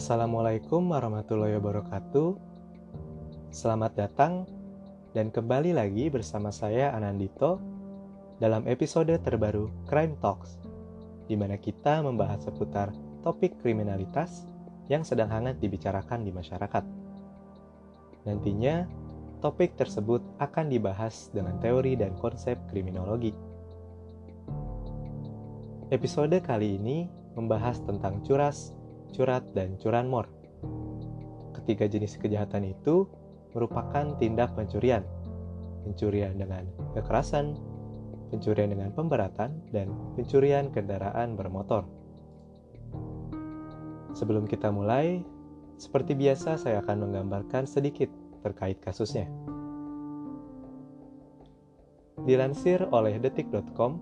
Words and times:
Assalamualaikum 0.00 0.96
warahmatullahi 0.96 1.60
wabarakatuh. 1.60 2.32
Selamat 3.52 3.92
datang 4.00 4.48
dan 5.12 5.28
kembali 5.28 5.76
lagi 5.76 6.08
bersama 6.08 6.48
saya 6.48 6.88
Anandito 6.96 7.60
dalam 8.40 8.64
episode 8.64 9.12
terbaru 9.20 9.68
Crime 9.84 10.16
Talks, 10.24 10.56
di 11.28 11.36
mana 11.36 11.60
kita 11.60 12.00
membahas 12.00 12.48
seputar 12.48 12.96
topik 13.20 13.60
kriminalitas 13.60 14.48
yang 14.88 15.04
sedang 15.04 15.28
hangat 15.28 15.60
dibicarakan 15.60 16.24
di 16.24 16.32
masyarakat. 16.32 16.84
Nantinya, 18.24 18.88
topik 19.44 19.76
tersebut 19.76 20.24
akan 20.40 20.72
dibahas 20.72 21.28
dengan 21.28 21.60
teori 21.60 22.00
dan 22.00 22.16
konsep 22.16 22.56
kriminologi. 22.72 23.36
Episode 25.92 26.40
kali 26.40 26.80
ini 26.80 27.04
membahas 27.36 27.84
tentang 27.84 28.24
curas 28.24 28.79
curat, 29.12 29.44
dan 29.52 29.76
curanmor. 29.78 30.30
Ketiga 31.60 31.86
jenis 31.90 32.16
kejahatan 32.16 32.70
itu 32.70 33.06
merupakan 33.52 34.16
tindak 34.18 34.54
pencurian. 34.54 35.02
Pencurian 35.86 36.36
dengan 36.38 36.66
kekerasan, 36.94 37.56
pencurian 38.30 38.70
dengan 38.70 38.90
pemberatan, 38.94 39.60
dan 39.74 39.90
pencurian 40.14 40.70
kendaraan 40.70 41.34
bermotor. 41.34 41.86
Sebelum 44.14 44.46
kita 44.50 44.74
mulai, 44.74 45.22
seperti 45.78 46.12
biasa 46.18 46.58
saya 46.58 46.82
akan 46.82 47.08
menggambarkan 47.08 47.64
sedikit 47.64 48.10
terkait 48.42 48.82
kasusnya. 48.82 49.30
Dilansir 52.20 52.84
oleh 52.92 53.16
detik.com, 53.16 53.96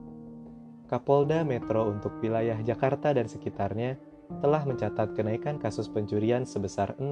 Kapolda 0.90 1.46
Metro 1.46 1.86
untuk 1.86 2.18
wilayah 2.18 2.58
Jakarta 2.64 3.14
dan 3.14 3.30
sekitarnya 3.30 3.94
telah 4.40 4.62
mencatat 4.62 5.16
kenaikan 5.16 5.56
kasus 5.56 5.88
pencurian 5.88 6.44
sebesar 6.44 6.94
6%. 7.00 7.08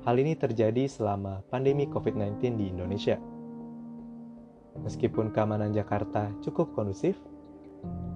Hal 0.00 0.16
ini 0.16 0.32
terjadi 0.32 0.88
selama 0.88 1.44
pandemi 1.52 1.84
COVID-19 1.84 2.56
di 2.56 2.72
Indonesia. 2.72 3.20
Meskipun 4.80 5.34
keamanan 5.34 5.76
Jakarta 5.76 6.32
cukup 6.40 6.72
kondusif, 6.72 7.20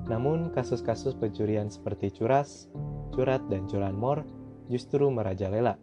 namun 0.08 0.48
kasus-kasus 0.55 1.12
pencurian 1.16 1.68
seperti 1.68 2.08
curas, 2.12 2.72
curat, 3.12 3.44
dan 3.52 3.68
curanmor 3.68 4.24
justru 4.72 5.12
merajalela. 5.12 5.77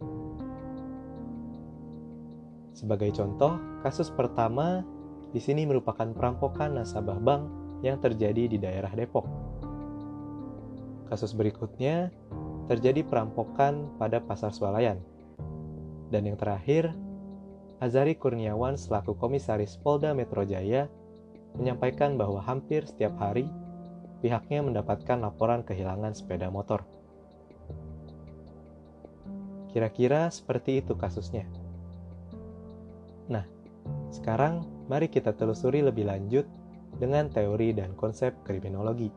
Sebagai 2.74 3.14
contoh, 3.14 3.60
kasus 3.86 4.10
pertama 4.10 4.82
di 5.30 5.38
sini 5.38 5.62
merupakan 5.68 6.10
perampokan 6.10 6.82
nasabah 6.82 7.20
bank 7.22 7.42
yang 7.86 8.02
terjadi 8.02 8.50
di 8.50 8.58
daerah 8.58 8.90
Depok. 8.90 9.51
Kasus 11.12 11.36
berikutnya 11.36 12.08
terjadi 12.72 13.04
perampokan 13.04 13.84
pada 14.00 14.16
Pasar 14.24 14.48
Swalayan. 14.48 14.96
Dan 16.08 16.24
yang 16.24 16.40
terakhir, 16.40 16.88
Azari 17.84 18.16
Kurniawan 18.16 18.80
selaku 18.80 19.12
komisaris 19.20 19.76
Polda 19.76 20.16
Metro 20.16 20.40
Jaya 20.48 20.88
menyampaikan 21.60 22.16
bahwa 22.16 22.40
hampir 22.40 22.88
setiap 22.88 23.12
hari 23.20 23.44
pihaknya 24.24 24.64
mendapatkan 24.64 25.20
laporan 25.20 25.60
kehilangan 25.60 26.16
sepeda 26.16 26.48
motor. 26.48 26.80
Kira-kira 29.68 30.32
seperti 30.32 30.80
itu 30.80 30.96
kasusnya. 30.96 31.44
Nah, 33.28 33.44
sekarang 34.08 34.64
mari 34.88 35.12
kita 35.12 35.36
telusuri 35.36 35.84
lebih 35.84 36.08
lanjut 36.08 36.48
dengan 36.96 37.28
teori 37.28 37.76
dan 37.76 37.92
konsep 38.00 38.32
kriminologi. 38.48 39.12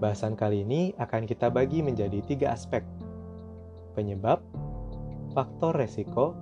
Bahasan 0.00 0.32
kali 0.32 0.64
ini 0.64 0.96
akan 0.96 1.28
kita 1.28 1.52
bagi 1.52 1.84
menjadi 1.84 2.24
tiga 2.24 2.56
aspek. 2.56 2.80
Penyebab, 3.92 4.40
faktor 5.36 5.76
resiko, 5.76 6.32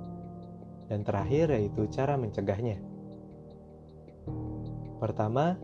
dan 0.87 1.03
terakhir 1.03 1.51
yaitu 1.51 1.91
cara 1.91 2.15
mencegahnya. 2.15 2.79
Pertama, 5.03 5.59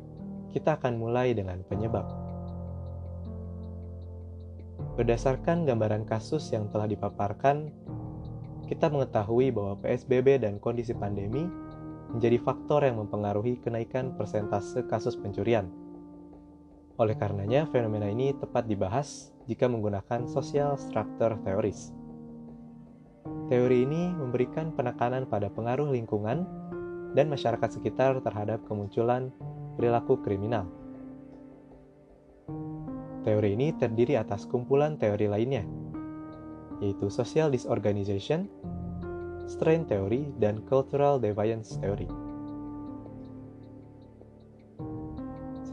kita 0.50 0.74
akan 0.74 0.98
mulai 0.98 1.38
dengan 1.38 1.62
penyebab. 1.70 2.02
Berdasarkan 4.98 5.62
gambaran 5.62 6.02
kasus 6.02 6.50
yang 6.50 6.66
telah 6.74 6.90
dipaparkan, 6.90 7.70
kita 8.66 8.90
mengetahui 8.90 9.54
bahwa 9.54 9.78
PSBB 9.78 10.42
dan 10.42 10.58
kondisi 10.58 10.98
pandemi 10.98 11.46
menjadi 12.10 12.42
faktor 12.42 12.82
yang 12.82 12.98
mempengaruhi 12.98 13.62
kenaikan 13.62 14.18
persentase 14.18 14.82
kasus 14.90 15.14
pencurian 15.14 15.83
oleh 16.94 17.18
karenanya, 17.18 17.66
fenomena 17.74 18.06
ini 18.06 18.30
tepat 18.38 18.70
dibahas 18.70 19.34
jika 19.50 19.66
menggunakan 19.66 20.30
social 20.30 20.78
structure 20.78 21.34
theories. 21.42 21.90
Teori 23.50 23.84
ini 23.84 24.14
memberikan 24.14 24.72
penekanan 24.72 25.26
pada 25.26 25.50
pengaruh 25.50 25.90
lingkungan 25.90 26.46
dan 27.12 27.26
masyarakat 27.28 27.70
sekitar 27.80 28.22
terhadap 28.22 28.62
kemunculan 28.70 29.34
perilaku 29.74 30.22
kriminal. 30.22 30.70
Teori 33.24 33.56
ini 33.56 33.72
terdiri 33.74 34.20
atas 34.20 34.44
kumpulan 34.44 35.00
teori 35.00 35.26
lainnya, 35.26 35.64
yaitu 36.78 37.08
social 37.08 37.48
disorganization, 37.48 38.46
strain 39.48 39.88
theory, 39.88 40.28
dan 40.36 40.60
cultural 40.68 41.16
deviance 41.16 41.80
theory. 41.80 42.08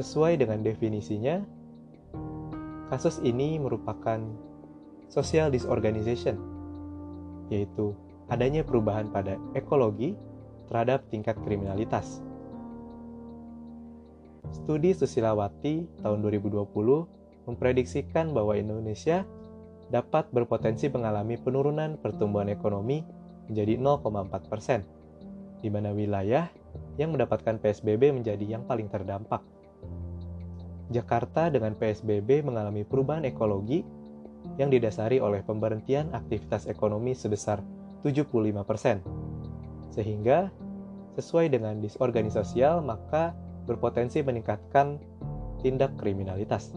Sesuai 0.01 0.33
dengan 0.41 0.65
definisinya, 0.65 1.45
kasus 2.89 3.21
ini 3.21 3.61
merupakan 3.61 4.17
social 5.13 5.53
disorganization, 5.53 6.41
yaitu 7.53 7.93
adanya 8.25 8.65
perubahan 8.65 9.13
pada 9.13 9.37
ekologi 9.53 10.17
terhadap 10.65 11.05
tingkat 11.13 11.37
kriminalitas. 11.45 12.17
Studi 14.49 14.89
Susilawati 14.97 15.85
tahun 16.01 16.25
2020 16.25 16.65
memprediksikan 17.45 18.33
bahwa 18.33 18.57
Indonesia 18.57 19.21
dapat 19.93 20.33
berpotensi 20.33 20.89
mengalami 20.89 21.37
penurunan 21.37 22.01
pertumbuhan 22.01 22.49
ekonomi 22.49 23.05
menjadi 23.53 23.77
0,4 23.77 24.49
persen, 24.49 24.81
di 25.61 25.69
mana 25.69 25.93
wilayah 25.93 26.49
yang 26.97 27.13
mendapatkan 27.13 27.61
PSBB 27.61 28.09
menjadi 28.09 28.57
yang 28.57 28.65
paling 28.65 28.89
terdampak. 28.89 29.60
Jakarta 30.91 31.47
dengan 31.47 31.73
PSBB 31.73 32.43
mengalami 32.43 32.83
perubahan 32.83 33.23
ekologi 33.23 33.81
yang 34.59 34.67
didasari 34.67 35.23
oleh 35.23 35.39
pemberhentian 35.41 36.11
aktivitas 36.11 36.67
ekonomi 36.67 37.15
sebesar 37.15 37.63
75%. 38.03 38.99
Sehingga 39.95 40.51
sesuai 41.15 41.51
dengan 41.51 41.79
disorganisasi 41.79 42.63
maka 42.83 43.35
berpotensi 43.67 44.19
meningkatkan 44.19 44.99
tindak 45.63 45.95
kriminalitas. 45.95 46.73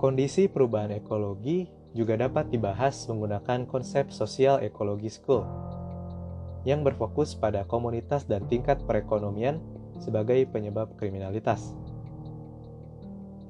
Kondisi 0.00 0.48
perubahan 0.48 0.96
ekologi 0.96 1.68
juga 1.92 2.16
dapat 2.16 2.48
dibahas 2.48 3.04
menggunakan 3.10 3.68
konsep 3.68 4.08
sosial 4.14 4.62
ekologi 4.64 5.12
school 5.12 5.44
yang 6.64 6.84
berfokus 6.84 7.36
pada 7.36 7.64
komunitas 7.64 8.28
dan 8.28 8.44
tingkat 8.48 8.80
perekonomian 8.84 9.60
sebagai 10.00 10.48
penyebab 10.48 10.96
kriminalitas. 10.96 11.76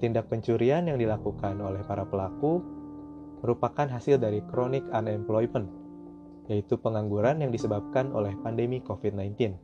Tindak 0.02 0.26
pencurian 0.26 0.84
yang 0.90 0.98
dilakukan 0.98 1.56
oleh 1.62 1.80
para 1.86 2.02
pelaku 2.04 2.60
merupakan 3.40 3.88
hasil 3.88 4.20
dari 4.20 4.44
chronic 4.50 4.84
unemployment, 4.92 5.68
yaitu 6.50 6.76
pengangguran 6.76 7.40
yang 7.40 7.54
disebabkan 7.54 8.12
oleh 8.12 8.34
pandemi 8.42 8.82
COVID-19. 8.84 9.56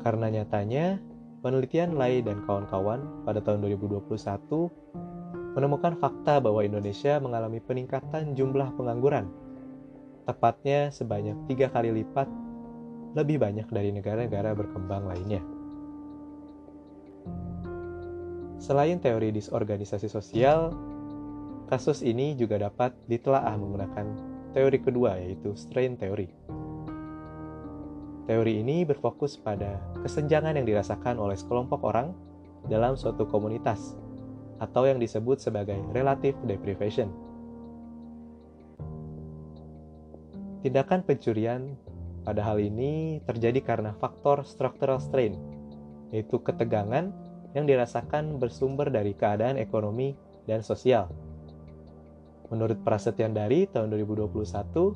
Karena 0.00 0.26
nyatanya, 0.32 1.02
penelitian 1.40 1.96
Lai 1.96 2.20
dan 2.20 2.44
kawan-kawan 2.44 3.24
pada 3.24 3.40
tahun 3.40 3.64
2021 3.64 5.56
menemukan 5.56 5.98
fakta 5.98 6.38
bahwa 6.38 6.62
Indonesia 6.62 7.18
mengalami 7.18 7.58
peningkatan 7.58 8.38
jumlah 8.38 8.70
pengangguran, 8.78 9.26
tepatnya 10.24 10.94
sebanyak 10.94 11.34
tiga 11.50 11.66
kali 11.74 11.90
lipat 11.90 12.30
lebih 13.14 13.42
banyak 13.42 13.66
dari 13.70 13.90
negara-negara 13.90 14.54
berkembang 14.54 15.10
lainnya. 15.10 15.42
Selain 18.60 19.00
teori 19.00 19.32
disorganisasi 19.32 20.06
sosial, 20.06 20.70
kasus 21.66 22.04
ini 22.04 22.36
juga 22.36 22.60
dapat 22.60 22.92
ditelaah 23.08 23.56
menggunakan 23.56 24.06
teori 24.52 24.78
kedua 24.78 25.16
yaitu 25.18 25.56
strain 25.56 25.96
theory. 25.96 26.28
Teori 28.28 28.62
ini 28.62 28.86
berfokus 28.86 29.34
pada 29.40 29.80
kesenjangan 30.06 30.54
yang 30.54 30.66
dirasakan 30.68 31.18
oleh 31.18 31.34
sekelompok 31.34 31.82
orang 31.82 32.14
dalam 32.70 32.94
suatu 32.94 33.26
komunitas 33.26 33.98
atau 34.60 34.86
yang 34.86 35.00
disebut 35.00 35.40
sebagai 35.40 35.80
relative 35.96 36.36
deprivation. 36.44 37.10
Tindakan 40.60 41.00
pencurian 41.02 41.74
pada 42.30 42.46
hal 42.46 42.62
ini 42.62 43.18
terjadi 43.26 43.58
karena 43.58 43.90
faktor 43.98 44.46
structural 44.46 45.02
strain, 45.02 45.34
yaitu 46.14 46.38
ketegangan 46.38 47.10
yang 47.58 47.66
dirasakan 47.66 48.38
bersumber 48.38 48.86
dari 48.86 49.18
keadaan 49.18 49.58
ekonomi 49.58 50.14
dan 50.46 50.62
sosial. 50.62 51.10
Menurut 52.54 52.78
Prasetyan 52.86 53.34
dari 53.34 53.66
tahun 53.66 53.90
2021, 53.98 54.94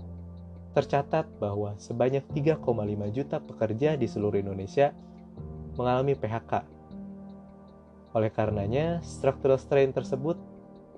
tercatat 0.79 1.27
bahwa 1.43 1.75
sebanyak 1.75 2.23
3,5 2.31 2.63
juta 3.11 3.43
pekerja 3.43 3.99
di 3.99 4.07
seluruh 4.07 4.39
Indonesia 4.39 4.95
mengalami 5.75 6.15
PHK. 6.15 6.63
Oleh 8.15 8.31
karenanya, 8.31 9.03
structural 9.03 9.59
strain 9.59 9.91
tersebut 9.91 10.39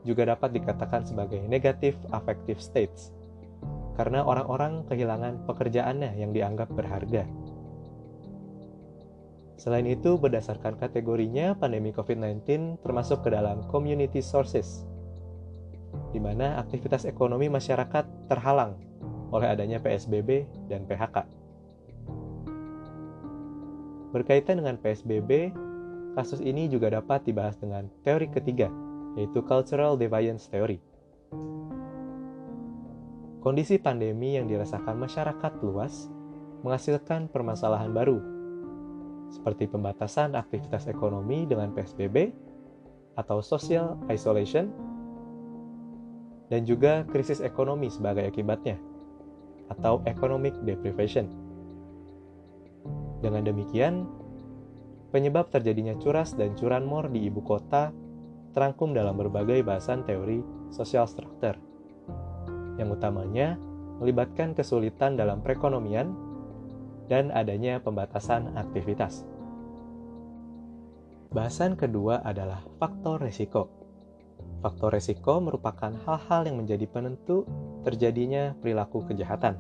juga 0.04 0.28
dapat 0.36 0.52
dikatakan 0.52 1.08
sebagai 1.08 1.40
negative 1.48 1.96
affective 2.12 2.60
states 2.60 3.15
karena 3.96 4.22
orang-orang 4.22 4.84
kehilangan 4.86 5.48
pekerjaannya 5.48 6.20
yang 6.20 6.36
dianggap 6.36 6.68
berharga. 6.70 7.24
Selain 9.56 9.88
itu, 9.88 10.20
berdasarkan 10.20 10.76
kategorinya, 10.76 11.56
pandemi 11.56 11.90
COVID-19 11.90 12.76
termasuk 12.84 13.24
ke 13.24 13.32
dalam 13.32 13.64
community 13.72 14.20
sources, 14.20 14.84
di 16.12 16.20
mana 16.20 16.60
aktivitas 16.60 17.08
ekonomi 17.08 17.48
masyarakat 17.48 18.04
terhalang 18.28 18.76
oleh 19.32 19.48
adanya 19.48 19.80
PSBB 19.80 20.44
dan 20.68 20.84
PHK. 20.84 21.24
Berkaitan 24.12 24.60
dengan 24.60 24.76
PSBB, 24.76 25.56
kasus 26.14 26.44
ini 26.44 26.68
juga 26.68 26.92
dapat 26.92 27.24
dibahas 27.24 27.56
dengan 27.56 27.88
teori 28.04 28.28
ketiga, 28.28 28.68
yaitu 29.16 29.40
Cultural 29.40 29.96
Deviance 29.96 30.46
Theory. 30.52 30.78
Kondisi 33.46 33.78
pandemi 33.78 34.34
yang 34.34 34.50
dirasakan 34.50 34.98
masyarakat 35.06 35.62
luas 35.62 36.10
menghasilkan 36.66 37.30
permasalahan 37.30 37.94
baru, 37.94 38.18
seperti 39.30 39.70
pembatasan 39.70 40.34
aktivitas 40.34 40.90
ekonomi 40.90 41.46
dengan 41.46 41.70
PSBB 41.70 42.34
atau 43.14 43.38
social 43.38 44.02
isolation, 44.10 44.66
dan 46.50 46.66
juga 46.66 47.06
krisis 47.06 47.38
ekonomi 47.38 47.86
sebagai 47.86 48.26
akibatnya, 48.26 48.82
atau 49.70 50.02
economic 50.10 50.58
deprivation. 50.66 51.30
Dengan 53.22 53.46
demikian, 53.46 54.10
penyebab 55.14 55.54
terjadinya 55.54 55.94
curas 56.02 56.34
dan 56.34 56.58
curanmor 56.58 57.14
di 57.14 57.30
ibu 57.30 57.46
kota 57.46 57.94
terangkum 58.58 58.90
dalam 58.90 59.14
berbagai 59.14 59.62
bahasan 59.62 60.02
teori 60.02 60.42
social 60.74 61.06
structure 61.06 61.65
yang 62.76 62.92
utamanya 62.92 63.56
melibatkan 64.00 64.52
kesulitan 64.52 65.16
dalam 65.16 65.40
perekonomian 65.40 66.12
dan 67.08 67.32
adanya 67.32 67.80
pembatasan 67.80 68.52
aktivitas. 68.58 69.24
Bahasan 71.32 71.76
kedua 71.76 72.22
adalah 72.24 72.64
faktor 72.80 73.20
resiko. 73.20 73.68
Faktor 74.60 74.96
resiko 74.96 75.40
merupakan 75.40 75.92
hal-hal 76.06 76.48
yang 76.48 76.56
menjadi 76.64 76.86
penentu 76.88 77.44
terjadinya 77.84 78.56
perilaku 78.60 79.04
kejahatan. 79.04 79.56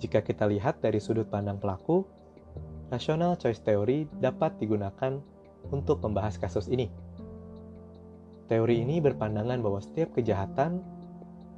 Jika 0.00 0.24
kita 0.24 0.48
lihat 0.48 0.80
dari 0.80 0.96
sudut 1.02 1.28
pandang 1.28 1.60
pelaku, 1.60 2.06
rational 2.88 3.36
choice 3.36 3.60
theory 3.60 4.08
dapat 4.18 4.56
digunakan 4.56 5.20
untuk 5.68 6.00
membahas 6.00 6.40
kasus 6.40 6.72
ini. 6.72 6.88
Teori 8.48 8.82
ini 8.82 8.98
berpandangan 8.98 9.60
bahwa 9.62 9.78
setiap 9.78 10.16
kejahatan 10.16 10.82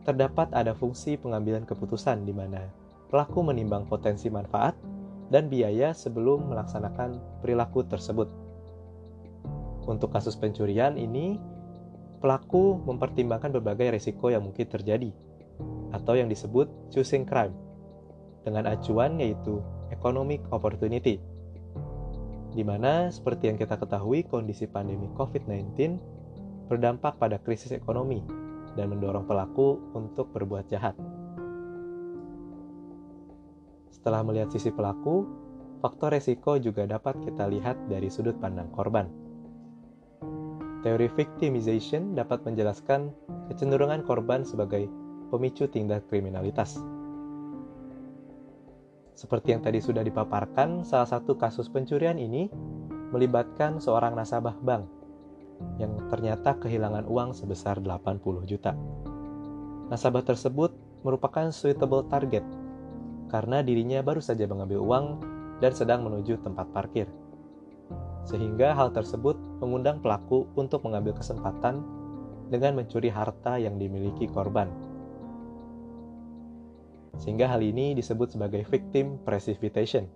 terdapat 0.02 0.50
ada 0.50 0.74
fungsi 0.74 1.14
pengambilan 1.14 1.62
keputusan 1.62 2.26
di 2.26 2.34
mana 2.34 2.66
pelaku 3.12 3.44
menimbang 3.44 3.86
potensi 3.86 4.26
manfaat 4.32 4.74
dan 5.30 5.46
biaya 5.46 5.94
sebelum 5.94 6.50
melaksanakan 6.50 7.40
perilaku 7.40 7.84
tersebut. 7.86 8.28
Untuk 9.84 10.14
kasus 10.14 10.38
pencurian 10.38 10.96
ini, 10.96 11.36
pelaku 12.22 12.78
mempertimbangkan 12.84 13.50
berbagai 13.50 13.98
risiko 13.98 14.30
yang 14.30 14.46
mungkin 14.46 14.68
terjadi, 14.68 15.10
atau 15.92 16.14
yang 16.14 16.30
disebut 16.30 16.70
choosing 16.94 17.26
crime, 17.26 17.54
dengan 18.46 18.70
acuan 18.70 19.18
yaitu 19.18 19.58
economic 19.90 20.40
opportunity, 20.54 21.18
di 22.52 22.62
mana 22.62 23.08
seperti 23.08 23.50
yang 23.52 23.58
kita 23.58 23.76
ketahui 23.80 24.22
kondisi 24.28 24.68
pandemi 24.68 25.08
COVID-19 25.16 25.98
berdampak 26.68 27.18
pada 27.18 27.36
krisis 27.42 27.74
ekonomi 27.74 28.41
dan 28.76 28.92
mendorong 28.92 29.28
pelaku 29.28 29.80
untuk 29.92 30.32
berbuat 30.32 30.68
jahat. 30.68 30.96
Setelah 33.92 34.24
melihat 34.26 34.50
sisi 34.50 34.72
pelaku, 34.72 35.28
faktor 35.84 36.16
resiko 36.16 36.58
juga 36.58 36.88
dapat 36.88 37.20
kita 37.22 37.46
lihat 37.46 37.76
dari 37.86 38.08
sudut 38.08 38.34
pandang 38.40 38.72
korban. 38.72 39.06
Teori 40.82 41.06
victimization 41.14 42.18
dapat 42.18 42.42
menjelaskan 42.42 43.14
kecenderungan 43.46 44.02
korban 44.02 44.42
sebagai 44.42 44.90
pemicu 45.30 45.70
tindak 45.70 46.10
kriminalitas. 46.10 46.82
Seperti 49.14 49.54
yang 49.54 49.62
tadi 49.62 49.78
sudah 49.78 50.02
dipaparkan, 50.02 50.82
salah 50.82 51.06
satu 51.06 51.38
kasus 51.38 51.70
pencurian 51.70 52.18
ini 52.18 52.50
melibatkan 53.14 53.78
seorang 53.78 54.18
nasabah 54.18 54.58
bank 54.58 55.01
yang 55.80 55.96
ternyata 56.12 56.56
kehilangan 56.58 57.08
uang 57.08 57.34
sebesar 57.34 57.80
80 57.80 58.22
juta. 58.46 58.72
Nasabah 59.88 60.24
tersebut 60.24 60.72
merupakan 61.02 61.50
suitable 61.52 62.06
target 62.06 62.46
karena 63.32 63.64
dirinya 63.64 64.04
baru 64.04 64.20
saja 64.20 64.44
mengambil 64.44 64.84
uang 64.84 65.06
dan 65.64 65.72
sedang 65.72 66.04
menuju 66.04 66.40
tempat 66.44 66.68
parkir. 66.70 67.08
Sehingga 68.28 68.76
hal 68.76 68.94
tersebut 68.94 69.34
mengundang 69.58 69.98
pelaku 69.98 70.46
untuk 70.54 70.86
mengambil 70.86 71.16
kesempatan 71.16 71.82
dengan 72.52 72.76
mencuri 72.76 73.08
harta 73.08 73.56
yang 73.56 73.80
dimiliki 73.80 74.28
korban. 74.28 74.68
Sehingga 77.16 77.48
hal 77.48 77.64
ini 77.64 77.96
disebut 77.96 78.34
sebagai 78.34 78.66
victim 78.68 79.16
precipitation. 79.22 80.06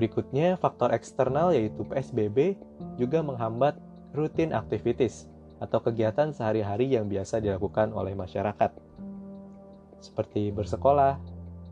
Berikutnya, 0.00 0.56
faktor 0.56 0.96
eksternal 0.96 1.52
yaitu 1.52 1.84
PSBB 1.84 2.56
juga 2.96 3.20
menghambat 3.20 3.76
rutin 4.16 4.56
aktivitas 4.56 5.28
atau 5.60 5.76
kegiatan 5.84 6.32
sehari-hari 6.32 6.88
yang 6.88 7.04
biasa 7.04 7.36
dilakukan 7.36 7.92
oleh 7.92 8.16
masyarakat, 8.16 8.72
seperti 10.00 10.56
bersekolah, 10.56 11.20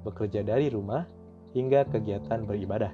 bekerja 0.04 0.44
dari 0.44 0.69
rumah, 0.69 1.08
hingga 1.56 1.88
kegiatan 1.88 2.44
beribadah. 2.44 2.92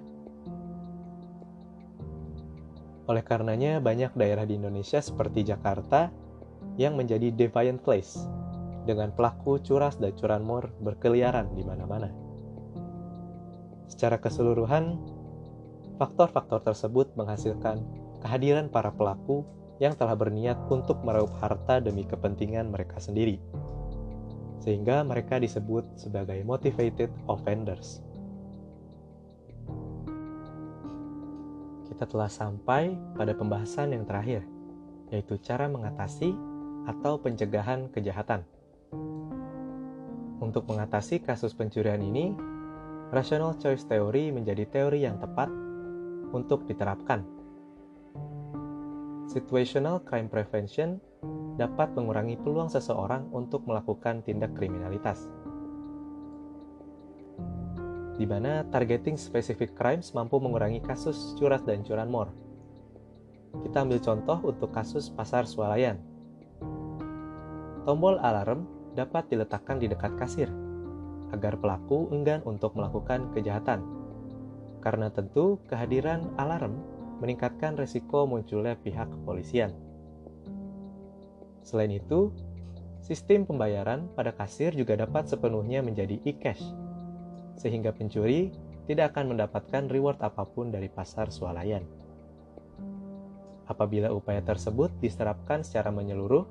Oleh 3.11 3.27
karenanya, 3.27 3.83
banyak 3.83 4.15
daerah 4.15 4.47
di 4.47 4.55
Indonesia 4.55 5.03
seperti 5.03 5.51
Jakarta 5.51 6.15
yang 6.79 6.95
menjadi 6.95 7.35
defiant 7.35 7.83
place 7.83 8.23
dengan 8.87 9.11
pelaku 9.11 9.59
curas 9.67 9.99
dan 9.99 10.15
curanmor 10.15 10.71
berkeliaran 10.79 11.51
di 11.59 11.67
mana-mana. 11.67 12.15
Secara 13.91 14.23
keseluruhan, 14.23 15.24
faktor-faktor 15.97 16.63
tersebut 16.63 17.15
menghasilkan 17.15 17.83
kehadiran 18.25 18.67
para 18.73 18.91
pelaku 18.91 19.47
yang 19.83 19.95
telah 19.99 20.15
berniat 20.15 20.57
untuk 20.71 21.03
meraup 21.03 21.31
harta 21.43 21.83
demi 21.83 22.07
kepentingan 22.07 22.71
mereka 22.71 23.03
sendiri, 23.03 23.43
sehingga 24.63 25.03
mereka 25.03 25.43
disebut 25.43 25.99
sebagai 25.99 26.41
motivated 26.47 27.11
offenders. 27.27 28.01
Kita 31.91 32.11
telah 32.11 32.31
sampai 32.31 32.95
pada 33.15 33.35
pembahasan 33.35 33.95
yang 33.95 34.03
terakhir, 34.07 34.43
yaitu 35.15 35.39
cara 35.43 35.71
mengatasi 35.71 36.35
atau 36.91 37.19
pencegahan 37.23 37.87
kejahatan. 37.91 38.43
Untuk 40.43 40.67
mengatasi 40.67 41.23
kasus 41.23 41.55
pencurian 41.55 42.03
ini, 42.03 42.35
rational 43.15 43.55
choice 43.63 43.87
theory 43.87 44.35
menjadi 44.35 44.67
teori 44.69 45.07
yang 45.07 45.17
tepat 45.23 45.64
untuk 46.35 46.67
diterapkan. 46.67 47.23
Situational 49.31 50.03
crime 50.03 50.27
prevention 50.27 50.99
dapat 51.55 51.95
mengurangi 51.95 52.35
peluang 52.37 52.67
seseorang 52.67 53.31
untuk 53.31 53.63
melakukan 53.65 54.21
tindak 54.27 54.53
kriminalitas. 54.59 55.31
Di 58.15 58.27
mana 58.27 58.67
targeting 58.71 59.19
specific 59.19 59.75
crimes 59.75 60.15
mampu 60.15 60.39
mengurangi 60.39 60.83
kasus 60.83 61.35
curas 61.39 61.63
dan 61.63 61.83
curanmor. 61.83 62.31
Kita 63.55 63.87
ambil 63.87 64.03
contoh 64.03 64.39
untuk 64.43 64.75
kasus 64.75 65.11
pasar 65.11 65.47
swalayan. 65.47 65.99
Tombol 67.87 68.19
alarm 68.19 68.67
dapat 68.99 69.31
diletakkan 69.31 69.79
di 69.79 69.91
dekat 69.91 70.15
kasir 70.19 70.51
agar 71.35 71.59
pelaku 71.59 72.11
enggan 72.15 72.43
untuk 72.47 72.79
melakukan 72.79 73.31
kejahatan 73.35 73.83
karena 74.85 75.09
tentu 75.09 75.57
kehadiran 75.65 76.29
alarm 76.37 76.77
meningkatkan 77.25 77.81
resiko 77.81 78.29
munculnya 78.29 78.77
pihak 78.77 79.09
kepolisian. 79.09 79.73
Selain 81.65 81.89
itu, 81.89 82.29
sistem 83.01 83.49
pembayaran 83.49 84.13
pada 84.13 84.37
kasir 84.37 84.77
juga 84.77 85.01
dapat 85.01 85.25
sepenuhnya 85.25 85.81
menjadi 85.81 86.21
e-cash, 86.29 86.61
sehingga 87.57 87.97
pencuri 87.97 88.53
tidak 88.85 89.17
akan 89.17 89.33
mendapatkan 89.33 89.89
reward 89.89 90.21
apa 90.21 90.45
pun 90.45 90.69
dari 90.69 90.93
pasar 90.93 91.33
swalayan. 91.33 91.81
Apabila 93.65 94.13
upaya 94.13 94.45
tersebut 94.45 94.93
diterapkan 95.01 95.65
secara 95.65 95.89
menyeluruh, 95.89 96.45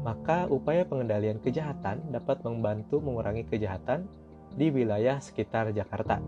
maka 0.00 0.48
upaya 0.48 0.88
pengendalian 0.88 1.36
kejahatan 1.44 2.00
dapat 2.08 2.40
membantu 2.40 3.04
mengurangi 3.04 3.44
kejahatan 3.44 4.08
di 4.56 4.72
wilayah 4.72 5.20
sekitar 5.20 5.76
Jakarta, 5.76 6.24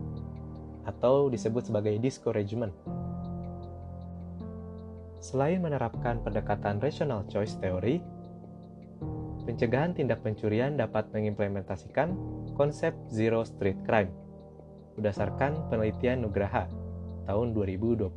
atau 0.89 1.29
disebut 1.29 1.69
sebagai 1.69 1.93
discouragement. 2.01 2.73
Selain 5.21 5.61
menerapkan 5.61 6.25
pendekatan 6.25 6.81
rational 6.81 7.29
choice 7.29 7.53
theory, 7.61 8.01
pencegahan 9.45 9.93
tindak 9.93 10.25
pencurian 10.25 10.73
dapat 10.73 11.05
mengimplementasikan 11.13 12.17
konsep 12.57 12.97
zero 13.13 13.45
street 13.45 13.77
crime 13.85 14.09
berdasarkan 14.99 15.71
penelitian 15.71 16.27
Nugraha 16.27 16.67
tahun 17.23 17.55
2021. 17.55 18.11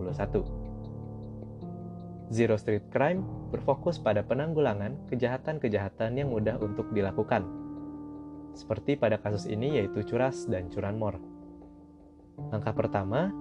Zero 2.33 2.57
Street 2.57 2.88
Crime 2.88 3.21
berfokus 3.52 4.00
pada 4.00 4.25
penanggulangan 4.25 4.97
kejahatan-kejahatan 5.12 6.17
yang 6.17 6.33
mudah 6.33 6.57
untuk 6.64 6.88
dilakukan, 6.97 7.45
seperti 8.57 8.97
pada 8.97 9.21
kasus 9.21 9.45
ini 9.47 9.76
yaitu 9.76 10.00
curas 10.02 10.49
dan 10.49 10.73
curanmor. 10.73 11.32
Langkah 12.39 12.73
pertama, 12.73 13.33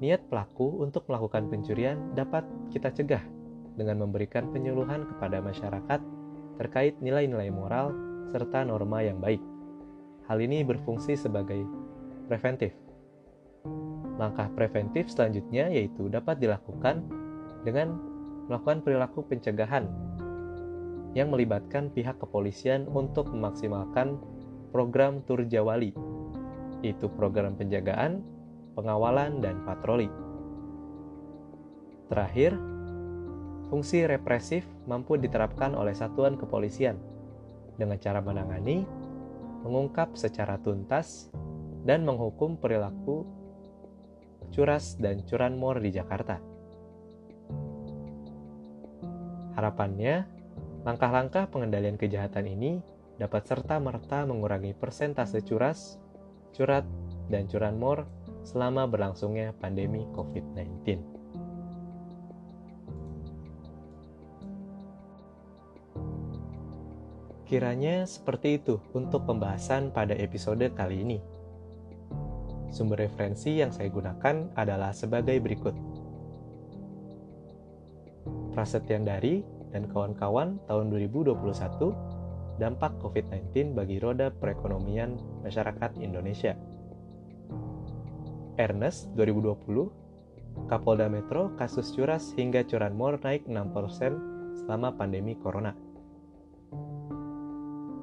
niat 0.00 0.24
pelaku 0.28 0.80
untuk 0.80 1.04
melakukan 1.08 1.48
pencurian 1.48 2.16
dapat 2.16 2.44
kita 2.72 2.92
cegah 2.92 3.24
dengan 3.76 4.00
memberikan 4.04 4.48
penyuluhan 4.52 5.08
kepada 5.08 5.40
masyarakat 5.40 6.00
terkait 6.60 6.96
nilai-nilai 7.00 7.48
moral 7.48 7.92
serta 8.28 8.64
norma 8.64 9.00
yang 9.00 9.20
baik. 9.20 9.40
Hal 10.28 10.38
ini 10.40 10.60
berfungsi 10.62 11.16
sebagai 11.16 11.64
preventif. 12.28 12.76
Langkah 14.20 14.52
preventif 14.52 15.08
selanjutnya 15.08 15.72
yaitu 15.72 16.12
dapat 16.12 16.36
dilakukan 16.38 17.02
dengan 17.64 17.96
melakukan 18.46 18.84
perilaku 18.84 19.24
pencegahan 19.24 19.88
yang 21.16 21.32
melibatkan 21.32 21.90
pihak 21.90 22.20
kepolisian 22.22 22.86
untuk 22.86 23.32
memaksimalkan 23.32 24.20
program 24.70 25.24
Turjawali, 25.26 25.90
itu 26.80 27.08
program 27.12 27.56
penjagaan, 27.56 28.24
pengawalan, 28.74 29.40
dan 29.44 29.60
patroli. 29.64 30.08
Terakhir, 32.10 32.58
fungsi 33.70 34.02
represif 34.08 34.66
mampu 34.90 35.14
diterapkan 35.14 35.78
oleh 35.78 35.94
satuan 35.94 36.34
kepolisian 36.34 36.98
dengan 37.78 37.96
cara 38.02 38.18
menangani, 38.18 38.82
mengungkap 39.62 40.18
secara 40.18 40.58
tuntas, 40.58 41.30
dan 41.86 42.04
menghukum 42.04 42.60
perilaku 42.60 43.24
curas 44.50 44.98
dan 44.98 45.22
curanmor 45.24 45.78
di 45.78 45.94
Jakarta. 45.94 46.42
Harapannya, 49.54 50.24
langkah-langkah 50.82 51.46
pengendalian 51.52 52.00
kejahatan 52.00 52.48
ini 52.48 52.80
dapat 53.20 53.44
serta-merta 53.44 54.24
mengurangi 54.24 54.72
persentase 54.72 55.44
curas, 55.44 56.00
curat, 56.56 56.84
dan 57.30 57.46
curanmor 57.46 58.04
selama 58.42 58.88
berlangsungnya 58.90 59.54
pandemi 59.58 60.04
COVID-19. 60.16 60.98
Kiranya 67.50 68.06
seperti 68.06 68.62
itu 68.62 68.78
untuk 68.94 69.26
pembahasan 69.26 69.90
pada 69.90 70.14
episode 70.14 70.62
kali 70.70 71.02
ini. 71.02 71.18
Sumber 72.70 73.02
referensi 73.02 73.58
yang 73.58 73.74
saya 73.74 73.90
gunakan 73.90 74.54
adalah 74.54 74.94
sebagai 74.94 75.34
berikut. 75.42 75.74
Prasetyan 78.54 79.02
Dari 79.02 79.42
dan 79.74 79.90
kawan-kawan 79.90 80.62
tahun 80.70 80.94
2021 80.94 82.09
dampak 82.60 83.00
COVID-19 83.00 83.72
bagi 83.72 83.96
roda 83.96 84.28
perekonomian 84.28 85.16
masyarakat 85.40 85.96
Indonesia. 86.04 86.52
Ernest 88.60 89.08
2020 89.16 90.68
Kapolda 90.68 91.08
Metro 91.08 91.56
kasus 91.56 91.88
curas 91.96 92.36
hingga 92.36 92.60
curanmor 92.68 93.16
naik 93.24 93.48
6% 93.48 94.60
selama 94.60 94.92
pandemi 94.92 95.32
corona. 95.40 95.72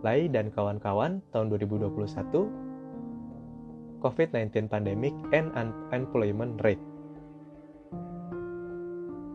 Lai 0.01 0.25
dan 0.25 0.49
kawan-kawan 0.49 1.21
tahun 1.29 1.53
2021 1.53 4.01
COVID-19 4.01 4.69
pandemic 4.69 5.13
and 5.33 5.49
unemployment 5.53 6.57
rate 6.65 6.81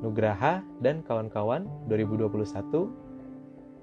Nugraha 0.03 0.67
dan 0.83 1.07
kawan-kawan 1.07 1.71
2021 1.87 2.91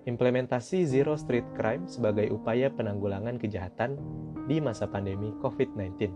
implementasi 0.08 0.88
Zero 0.88 1.20
Street 1.20 1.44
Crime 1.58 1.90
sebagai 1.90 2.32
upaya 2.32 2.72
penanggulangan 2.72 3.36
kejahatan 3.36 4.00
di 4.48 4.64
masa 4.64 4.88
pandemi 4.88 5.36
COVID-19. 5.44 6.08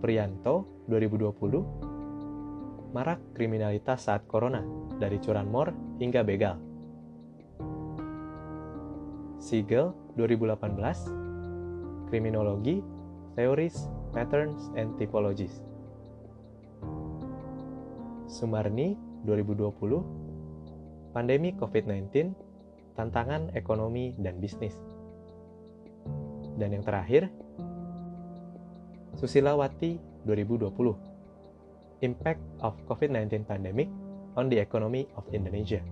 Prianto 0.00 0.64
2020 0.88 2.90
marak 2.90 3.20
kriminalitas 3.36 4.10
saat 4.10 4.26
corona 4.26 4.64
dari 4.98 5.22
curanmor 5.22 5.70
hingga 6.02 6.26
begal. 6.26 6.58
Siegel 9.40 9.94
2018 10.18 12.10
Kriminologi, 12.10 12.82
Theories, 13.38 13.86
Patterns, 14.10 14.74
and 14.74 14.98
Typologies. 14.98 15.62
Sumarni 18.26 18.98
2020 19.22 20.19
Pandemi 21.10 21.54
COVID-19 21.58 22.32
Tantangan 22.94 23.50
Ekonomi 23.54 24.14
dan 24.18 24.38
Bisnis. 24.38 24.76
Dan 26.54 26.74
yang 26.76 26.84
terakhir 26.86 27.30
Susilawati 29.18 29.98
2020 30.26 32.04
Impact 32.06 32.42
of 32.64 32.78
COVID-19 32.86 33.44
Pandemic 33.44 33.90
on 34.38 34.48
the 34.48 34.62
Economy 34.62 35.04
of 35.18 35.26
Indonesia. 35.34 35.82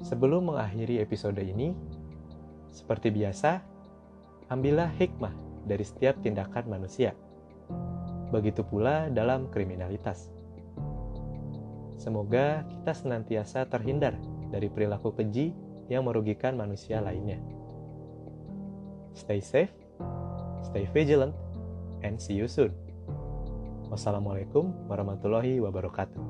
Sebelum 0.00 0.50
mengakhiri 0.50 0.98
episode 0.98 1.38
ini, 1.38 1.76
seperti 2.72 3.14
biasa, 3.14 3.62
ambillah 4.50 4.90
hikmah 4.96 5.30
dari 5.68 5.84
setiap 5.86 6.18
tindakan 6.24 6.66
manusia– 6.66 7.14
Begitu 8.30 8.62
pula 8.62 9.10
dalam 9.10 9.50
kriminalitas. 9.50 10.30
Semoga 12.00 12.64
kita 12.64 12.96
senantiasa 12.96 13.68
terhindar 13.68 14.16
dari 14.48 14.72
perilaku 14.72 15.12
keji 15.12 15.52
yang 15.92 16.08
merugikan 16.08 16.56
manusia 16.56 16.96
lainnya. 17.04 17.36
Stay 19.12 19.44
safe, 19.44 19.74
stay 20.64 20.88
vigilant, 20.96 21.36
and 22.00 22.16
see 22.16 22.40
you 22.40 22.48
soon. 22.48 22.72
Wassalamualaikum 23.92 24.72
warahmatullahi 24.88 25.60
wabarakatuh. 25.60 26.29